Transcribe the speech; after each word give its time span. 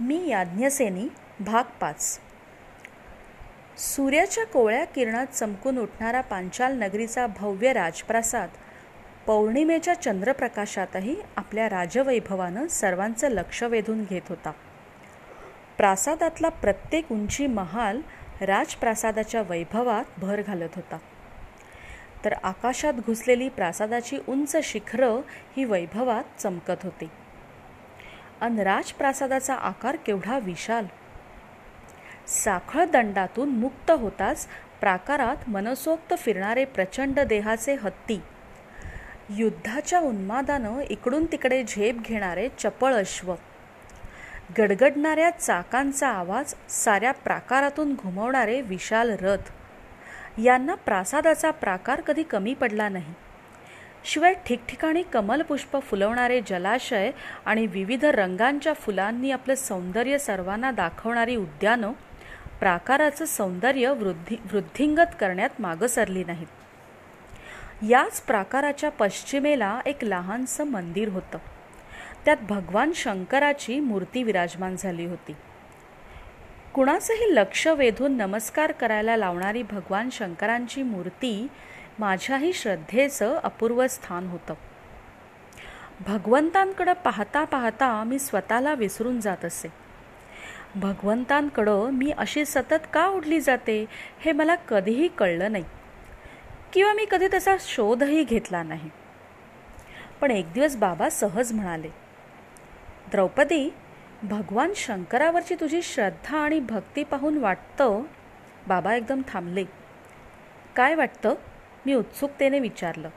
मी 0.00 0.28
याज्ञसेनी 0.28 1.08
भाग 1.40 1.64
पाच. 1.80 2.20
सूर्याच्या 3.78 4.44
कोवळ्या 4.44 4.84
किरणात 4.84 5.26
चमकून 5.26 5.78
उठणारा 5.78 6.20
पांचाल 6.20 6.78
नगरीचा 6.78 7.26
भव्य 7.26 7.72
राजप्रासाद 7.72 8.48
पौर्णिमेच्या 9.26 9.94
चंद्रप्रकाशातही 9.94 11.16
आपल्या 11.36 11.68
राजवैभवानं 11.68 12.66
सर्वांचं 12.66 13.28
लक्ष 13.28 13.62
वेधून 13.62 14.04
घेत 14.04 14.22
होता. 14.28 14.52
प्रासादातला 15.76 16.48
प्रत्येक 16.48 17.12
उंची 17.12 17.46
महाल 17.46 18.00
राजप्रासादाच्या 18.40 19.42
वैभवात 19.42 20.04
भर 20.18 20.42
घालत 20.42 20.68
होता. 20.76 20.98
तर 22.24 22.32
आकाशात 22.32 22.92
घुसलेली 22.92 23.48
प्रासादाची 23.48 24.18
उंच 24.28 24.56
शिखरं 24.64 25.20
ही 25.56 25.64
वैभवात 25.64 26.40
चमकत 26.40 26.82
होती. 26.82 27.08
अन 28.40 28.58
राजप्रासादाचा 28.58 29.54
आकार 29.54 29.96
केवढा 29.96 30.38
विशाल. 30.38 30.84
साखळ 32.26 32.84
दंडातून 32.84 33.48
मुक्त 33.48 33.90
होताच 33.90 34.46
प्राकारात 34.80 35.48
मनसोक्त 35.48 36.14
फिरणारे 36.18 36.64
प्रचंड 36.64 37.20
देहाचे 37.20 37.74
हत्ती. 37.74 38.20
युद्धाच्या 39.30 40.00
उन्मादानं 40.00 40.80
इकडून 40.80 41.26
तिकडे 41.32 41.64
झेप 41.68 41.96
घेणारे 42.00 42.48
चपळ 42.58 42.94
अश्व. 42.94 43.34
गडगडणाऱ्या 44.58 45.30
चाकांचा 45.30 46.08
आवाज 46.08 46.54
साऱ्या 46.68 47.12
प्राकारातून 47.12 47.94
घुमवणारे 47.94 48.60
विशाल 48.60 49.16
रथ. 49.20 49.52
यांना 50.40 50.74
प्रासादाचा 50.74 51.50
प्राकार 51.50 52.00
कधी 52.00 52.22
कमी 52.22 52.54
पडला 52.54 52.88
नाही. 52.88 53.14
शिवाय 54.04 54.34
ठिकठिकाणी 54.46 55.02
कमलपुष्प 55.02 55.82
फुलवणारे 55.82 56.40
जलाशय 56.40 57.10
आणि 57.44 57.66
विविध 57.66 58.04
रंगांच्या 58.04 58.72
फुलांनी 58.72 59.30
आपलं 59.30 59.54
सौंदर्य 59.54 60.18
सर्वांना 60.18 60.70
दाखवणारी 60.70 61.36
उद्यानं 61.36 61.92
प्राकाराचं 62.60 63.24
सौंदर्य 63.24 63.88
वृद्धी 63.88 64.36
वृद्धिंगत 64.52 65.14
करण्यात 65.20 65.60
मागसरली 65.60 66.24
नाहीत. 66.24 66.46
याच 67.88 68.20
प्राकाराच्या 68.20 68.90
पश्चिमेला 68.90 69.80
एक 69.86 70.04
लहानसं 70.04 70.64
मंदिर 70.64 71.08
होतं. 71.08 71.38
त्यात 72.24 72.36
भगवान 72.48 72.92
शंकराची 72.94 73.80
मूर्ती 73.80 74.22
विराजमान 74.22 74.76
झाली 74.76 75.06
होती. 75.06 75.36
कुणाचंही 76.74 77.34
लक्ष 77.34 77.68
वेधून 77.68 78.16
नमस्कार 78.16 78.72
करायला 78.72 79.16
लावणारी 79.16 79.62
भगवान 79.62 80.08
शंकरांची 80.12 80.82
मूर्ती 80.82 81.46
माझ्याही 82.00 82.52
श्रद्धेचं 82.52 83.40
अपूर्व 83.42 83.86
स्थान 83.86 84.26
होतं. 84.26 84.54
भगवंतांकडं 86.08 86.92
पाहता 86.92 87.44
पाहता 87.44 88.04
मी 88.04 88.18
स्वतःला 88.18 88.74
विसरून 88.74 89.20
जात 89.20 89.44
असे. 89.44 89.68
भगवंतांकडं 90.74 91.90
मी 91.90 92.10
अशी 92.18 92.44
सतत 92.44 92.86
का 92.92 93.06
उडली 93.06 93.40
जाते 93.40 93.86
हे 94.20 94.32
मला 94.32 94.54
कधीही 94.54 95.08
कळलं 95.08 95.52
नाही. 95.52 95.64
किंवा 96.72 96.92
मी 96.92 97.06
कधी 97.10 97.28
तसा 97.34 97.56
शोधही 97.60 98.24
घेतला 98.24 98.62
नाही. 98.62 98.90
पण 100.20 100.30
एक 100.30 100.52
दिवस 100.52 100.76
बाबा 100.76 101.10
सहज 101.10 101.52
म्हणाले 101.52 101.88
द्रौपदी 103.10 103.74
भगवान 104.22 104.72
शंकरावरची 104.76 105.54
तुझी 105.54 105.82
श्रद्धा 105.82 106.38
आणि 106.38 106.60
भक्ती 106.60 107.04
पाहून 107.04 107.38
वाटतं? 107.38 108.02
बाबा 108.68 108.94
एकदम 108.94 109.22
थांबले. 109.28 109.64
काय 110.76 110.94
वाटतं? 110.94 111.34
मी 111.86 111.94
उत्सुकतेने 111.94 112.58
विचारलं. 112.58 113.08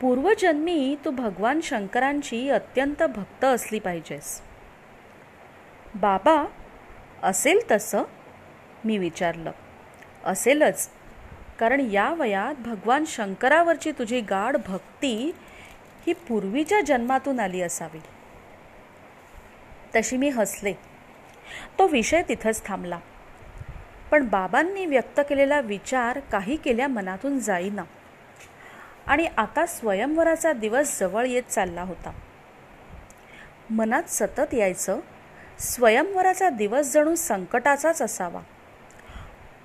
पूर्वजन्मी 0.00 0.96
तू 1.04 1.10
भगवान 1.10 1.60
शंकरांची 1.60 2.50
अत्यंत 2.50 3.02
भक्त 3.02 3.44
असली 3.44 3.78
पाहिजेस. 3.78 4.42
बाबा 5.94 6.44
असेल 7.22 7.58
तसं? 7.70 8.02
मी 8.84 8.98
विचारलं. 8.98 9.50
असेलच 10.24 10.90
कारण 11.58 11.80
या 11.80 12.14
वयात 12.14 12.54
भगवान 12.60 13.04
शंकरावरची 13.06 13.92
तुझी 13.92 14.20
गाढ 14.20 14.56
भक्ती 14.66 15.34
ही 16.06 16.12
पूर्वीच्या 16.12 16.80
जन्मातून 16.80 17.40
आली 17.40 17.62
असावी. 17.62 18.00
तशी 19.96 20.16
मी 20.16 20.28
हसले. 20.28 20.72
तो 21.78 21.86
विषय 21.86 22.22
तिथंच 22.28 22.66
थांबला. 22.66 22.98
पण 24.14 24.28
बाबांनी 24.28 24.86
व्यक्त 24.86 25.20
केलेला 25.28 25.60
विचार 25.60 26.18
काही 26.18 26.56
केल्या 26.56 26.88
मनातून 26.88 27.38
जाईना. 27.38 27.82
आणि 29.06 29.28
आता 29.36 29.66
स्वयंवराचा 29.66 30.52
दिवस 30.52 31.00
जवळ 31.00 31.26
येत 31.26 31.42
चालला 31.42 31.82
होता. 31.82 32.12
मनात 33.70 34.02
सतत 34.08 34.54
यायचं 34.54 35.00
स्वयंवराचा 35.58 36.50
दिवस 36.50 36.92
जणू 36.92 37.14
संकटाचाच 37.14 38.02
असावा. 38.02 38.40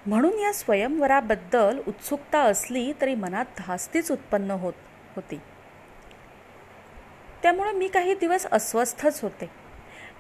म्हणून 0.05 0.39
या 0.39 0.53
स्वयंवराबद्दल 0.53 1.79
उत्सुकता 1.88 2.39
असली 2.39 2.93
तरी 3.01 3.15
मनात 3.15 3.45
धास्तीच 3.57 4.11
उत्पन्न 4.11 4.51
होत 4.51 4.73
होती. 5.15 5.41
त्यामुळे 7.43 7.71
मी 7.71 7.88
काही 7.88 8.13
दिवस 8.13 8.45
अस्वस्थच 8.51 9.21
होते. 9.21 9.49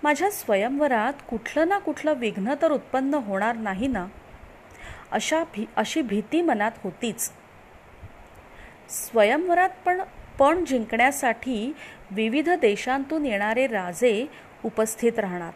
माझ्या 0.03 0.31
स्वयंवरात 0.31 1.13
कुठलं 1.29 1.67
ना 1.67 1.77
कुठलं 1.77 2.13
विघ्न 2.13 2.53
तर 2.61 2.71
उत्पन्न 2.71 3.13
होणार 3.13 3.55
नाही 3.55 3.87
ना? 3.87 4.07
अशा 5.11 5.43
भी 5.43 5.65
अशी 5.75 6.01
भीती 6.01 6.41
मनात 6.41 6.71
होतीच. 6.83 7.31
स्वयंवरात 8.89 9.69
पण 9.85 10.01
पण 10.39 10.65
जिंकण्यासाठी 10.65 11.75
विविध 12.11 12.49
देशांतून 12.49 13.25
येणारे 13.25 13.67
राजे 13.67 14.25
उपस्थित 14.65 15.19
राहणार. 15.19 15.51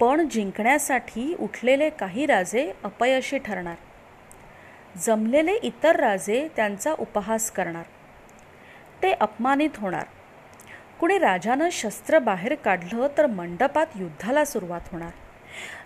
पण 0.00 0.28
जिंकण्यासाठी 0.28 1.34
उठलेले 1.40 1.90
काही 1.90 2.26
राजे 2.26 2.72
अपयशी 2.84 3.38
ठरणार. 3.38 3.74
जमलेले 4.98 5.52
इतर 5.52 5.96
राजे 5.96 6.48
त्यांचा 6.56 6.94
उपहास 6.98 7.50
करणार. 7.50 7.82
ते 9.02 9.12
अपमानित 9.12 9.70
होणार. 9.76 10.04
कुणी 11.00 11.18
राजानं 11.18 11.68
शस्त्र 11.72 12.18
बाहेर 12.18 12.54
काढलं 12.54 13.08
तर 13.18 13.26
मंडपात 13.26 13.86
युद्धाला 13.96 14.44
सुरुवात 14.44 14.80
होणार. 14.92 15.10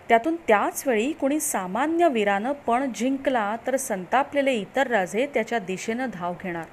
त्यातून 0.08 0.36
त्याच 0.36 0.86
वेळी 0.86 1.12
कुणी 1.12 1.40
सामान्य 1.40 2.08
वीरानं 2.08 2.52
पण 2.52 2.92
जिंकला 2.94 3.56
तर 3.66 3.76
संतापलेले 3.76 4.52
इतर 4.52 4.86
राजे 4.86 5.26
त्याच्या 5.34 5.58
दिशेनं 5.58 6.06
धाव 6.12 6.34
घेणार. 6.42 6.64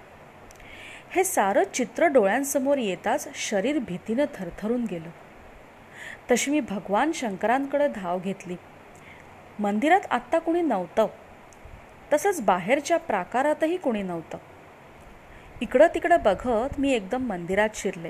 हे 1.12 1.24
सारं 1.24 1.64
चित्र 1.74 2.06
डोळ्यांसमोर 2.06 2.78
येताच 2.78 3.28
शरीर 3.36 3.80
भीतीनं 3.80 4.26
थरथरून 4.36 4.86
गेलं. 4.86 5.10
तशी 6.32 6.52
मी 6.52 6.60
भगवान 6.60 7.12
शंकरांकडे 7.12 7.88
धाव 7.88 8.20
घेतली. 8.20 8.56
मंदिरात 9.60 10.02
आत्ता 10.10 10.40
कुणी 10.40 10.62
नव्हतं. 10.62 11.08
तसंच 12.14 12.42
बाहेरच्या 12.42 12.98
प्राकारातही 12.98 13.78
कुणी 13.78 14.04
नव्हतं. 14.04 14.38
इकडं 15.62 15.88
तिकडं 15.94 16.18
बघत 16.26 16.80
मी 16.80 16.94
एकदम 16.94 17.24
मंदिरात 17.24 17.70
शिरले. 17.76 18.10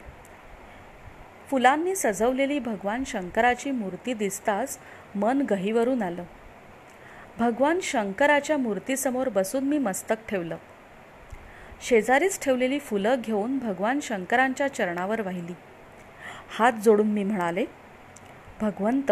फुलांनी 1.52 1.96
सजवलेली 1.96 2.60
भगवान 2.60 3.04
शंकराची 3.04 3.72
मूर्ती 3.72 4.14
दिसताच 4.14 4.80
मन 5.16 5.46
गहीवरून 5.50 6.02
आलं. 6.02 6.24
भगवान 7.40 7.80
शंकराच्या 7.84 8.58
मूर्तीसमोर 8.58 9.30
बसून 9.30 9.64
मी 9.64 9.78
मस्तक 9.78 10.16
ठेवलं. 10.30 10.58
शेजारीच 11.82 12.44
ठेवलेली 12.44 12.80
फुलं 12.80 13.16
घेऊन 13.26 13.58
भगवान 13.58 14.00
शंकरांच्या 14.00 14.68
चरणावर 14.68 15.22
वाहिली. 15.22 15.54
हात 16.58 16.74
जोडून 16.74 17.08
मी 17.08 17.24
म्हणाले 17.24 17.66
भगवंत 18.62 19.12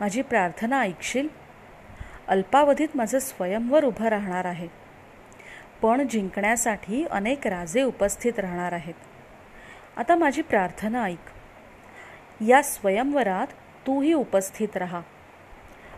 माझी 0.00 0.22
प्रार्थना 0.22 0.80
ऐकशील? 0.80 1.28
अल्पावधीत 2.28 2.88
माझं 2.94 3.18
स्वयंवर 3.18 3.84
उभं 3.84 4.06
राहणार 4.06 4.44
आहे. 4.44 4.68
पण 5.82 6.08
जिंकण्यासाठी 6.08 7.04
अनेक 7.10 7.46
राजे 7.46 7.82
उपस्थित 7.82 8.38
राहणार 8.38 8.72
आहेत. 8.72 8.94
आता 9.96 10.16
माझी 10.16 10.42
प्रार्थना 10.42 11.02
ऐक. 11.02 11.39
या 12.48 12.62
स्वयंवरात 12.62 13.46
तूही 13.86 14.12
उपस्थित 14.12 14.76
राहा 14.76 15.00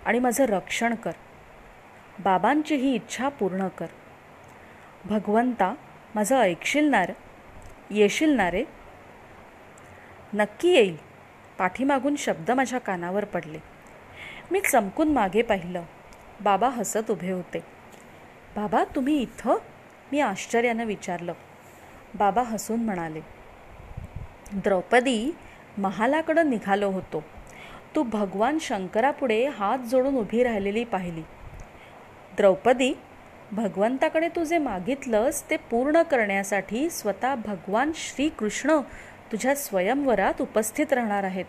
आणि 0.05 0.19
माझं 0.19 0.45
रक्षण 0.45 0.95
कर. 0.95 1.13
बाबांची 2.19 2.75
ही 2.75 2.95
इच्छा 2.95 3.29
पूर्ण 3.29 3.69
कर. 3.69 3.87
भगवंता 5.05 5.75
माझं 6.15 6.41
ऐकशील 6.41 6.85
ना 6.85 7.05
येशील 7.91 8.31
ना 8.31 8.51
रे? 8.51 8.65
नक्की 10.35 10.69
येईल 10.69 10.97
पाठीमागून 11.59 12.17
शब्द 12.17 12.51
माझ्या 12.51 12.79
कानावर 12.79 13.25
पडले. 13.25 13.59
मी 14.51 14.61
चमकून 14.61 15.13
मागे 15.13 15.43
पाहिलं. 15.43 15.83
बाबा 16.41 16.69
हसत 16.69 17.11
उभे 17.11 17.31
होते. 17.31 17.59
बाबा 18.57 18.85
तुम्ही 18.85 19.23
इथं? 19.23 19.57
मी 20.13 20.21
आश्चर्यानं 20.21 20.85
विचारलं. 20.85 21.33
बाबा 22.15 22.43
हसून 22.43 22.85
म्हणाले 22.85 23.21
द्रौपदी 24.53 25.37
महालाकडं 25.79 26.51
निघालो 26.51 26.91
होतो. 26.91 27.25
तू 27.97 28.03
भगवान 28.03 28.59
शंकरापुढे 28.61 29.47
हात 29.47 29.79
जोडून 29.79 30.17
उभी 30.17 30.43
राहिलेली 30.43 30.85
पाहिली. 30.85 31.23
द्रौपदी 32.37 32.95
भगवंताकडे 33.53 34.29
तू 34.29 34.45
जे 34.45 34.59
मागितलंस 34.59 35.51
ते 35.51 35.57
पूर्ण 35.57 36.03
करण्यासाठी 36.03 36.91
स्वतः 36.91 37.35
भगवान 37.35 37.93
श्रीकृष्ण 37.95 38.81
तुझ्या 39.33 39.55
स्वयंवरात 39.55 40.41
उपस्थित 40.41 40.93
राहणार 40.93 41.25
आहेत. 41.25 41.45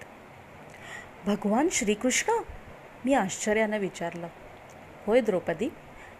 भगवान 1.25 1.67
श्रीकृष्ण? 1.71 2.33
मी 3.05 3.13
आश्चर्यानं 3.13 3.77
विचारलं. 3.77 4.27
होय 5.07 5.21
द्रौपदी 5.21 5.69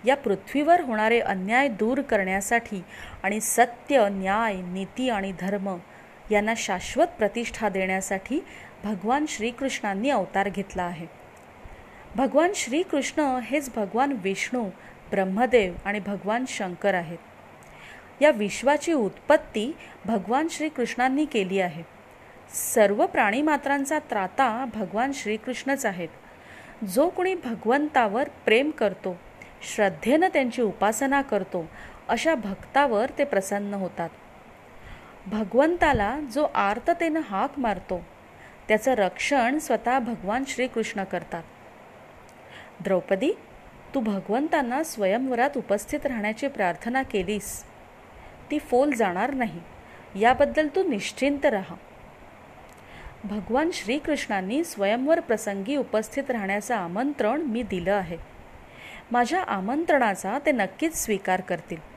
या 0.05 0.15
पृथ्वीवर 0.15 0.81
होणारे 0.81 1.19
अन्याय 1.19 1.67
दूर 1.67 2.01
करण्यासाठी 2.01 2.83
आणि 3.23 3.41
सत्य 3.41 4.09
न्याय 4.09 4.61
नीती 4.61 5.09
आणि 5.09 5.33
धर्म 5.39 5.77
यांना 6.33 6.53
शाश्वत 6.57 7.07
प्रतिष्ठा 7.07 7.69
देण्यासाठी 7.69 8.39
भगवान 8.83 9.25
श्रीकृष्णांनी 9.27 10.09
अवतार 10.09 10.49
घेतला 10.49 10.83
आहे. 10.83 11.07
भगवान 12.15 12.51
श्रीकृष्ण 12.55 13.39
हेच 13.43 13.69
भगवान 13.75 14.11
विष्णू 14.11 14.63
ब्रह्मदेव 15.11 15.73
आणि 15.85 15.99
भगवान 15.99 16.45
शंकर 16.47 16.93
आहेत. 16.93 17.17
या 18.21 18.31
विश्वाची 18.31 18.93
उत्पत्ती 18.93 19.75
भगवान 20.05 20.47
श्रीकृष्णांनी 20.51 21.25
केली 21.25 21.59
आहे. 21.59 21.83
सर्व 22.75 23.05
प्राणीमात्रांचा 23.05 23.99
त्राता 23.99 24.65
भगवान 24.73 25.11
श्रीकृष्णच 25.13 25.85
आहेत. 25.85 26.09
जो 26.85 27.09
कोणी 27.09 27.35
भगवंतावर 27.35 28.29
प्रेम 28.45 28.71
करतो 28.71 29.19
श्रद्धेनं 29.75 30.27
त्यांची 30.27 30.61
उपासना 30.61 31.21
करतो 31.21 31.69
अशा 32.07 32.35
भक्तावर 32.35 33.09
ते 33.17 33.23
प्रसन्न 33.23 33.73
होतात. 33.73 34.09
भगवंताला 35.27 36.19
जो 36.33 36.47
आर्ततेनं 36.55 37.21
हाक 37.23 37.59
मारतो 37.59 38.05
त्याचं 38.67 38.93
रक्षण 38.93 39.57
स्वतः 39.57 39.99
भगवान 39.99 40.43
श्रीकृष्ण 40.47 41.03
करतात. 41.03 41.43
द्रौपदी 42.83 43.31
तू 43.95 43.99
भगवंतांना 43.99 44.83
स्वयंवरात 44.83 45.49
उपस्थित 45.57 46.05
राहण्याची 46.05 46.47
प्रार्थना 46.47 47.03
केलीस. 47.03 47.63
ती 48.51 48.59
फोल 48.59 48.93
जाणार 48.93 49.33
नाही. 49.33 49.61
याबद्दल 50.21 50.67
तू 50.75 50.89
निश्चिंत 50.89 51.45
राहा. 51.45 51.75
भगवान 53.23 53.69
श्रीकृष्णांनी 53.73 54.63
स्वयंवर 54.63 55.19
प्रसंगी 55.19 55.75
उपस्थित 55.75 56.31
राहण्याचं 56.31 56.75
आमंत्रण 56.75 57.41
मी 57.41 57.63
दिलं 57.63 57.93
आहे. 57.93 58.17
माझ्या 59.11 59.43
आमंत्रणाचा 59.43 60.39
ते 60.45 60.51
नक्कीच 60.51 60.97
स्वीकार 60.97 61.41
करतील. 61.41 61.92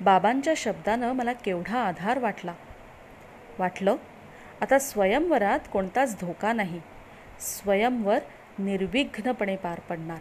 बाबांच्या 0.00 0.52
शब्दानं 0.56 1.12
मला 1.12 1.32
केवढा 1.32 1.78
आधार 1.78 2.18
वाटला. 2.18 2.54
वाटलं 3.58 3.96
आता 4.60 4.78
स्वयंवरात 4.78 5.58
कोणताच 5.72 6.16
धोका 6.20 6.52
नाही. 6.52 6.80
स्वयंवर 7.40 8.18
निर्विघ्नपणे 8.58 9.56
पार 9.56 9.80
पडणार. 9.80 10.18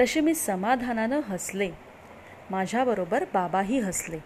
तशी 0.00 0.20
मी 0.20 0.34
समाधानानं 0.34 1.20
हसले. 1.20 1.70
माझ्याबरोबर 2.50 3.24
बाबाही 3.24 3.80
हसले. 3.80 4.18